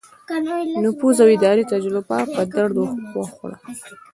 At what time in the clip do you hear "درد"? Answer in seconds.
2.55-2.75